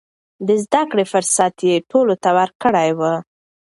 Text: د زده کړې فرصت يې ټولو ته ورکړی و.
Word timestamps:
د 0.47 0.49
زده 0.63 0.81
کړې 0.91 1.05
فرصت 1.13 1.55
يې 1.67 1.75
ټولو 1.91 2.13
ته 2.23 2.29
ورکړی 2.37 2.89
و. 2.99 3.01